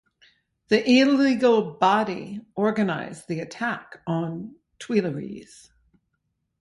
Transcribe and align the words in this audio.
The 0.69 0.83
illegal 0.99 1.73
body 1.73 2.39
organized 2.55 3.27
the 3.27 3.39
attack 3.39 4.01
on 4.07 4.55
Tuileries. 4.79 5.69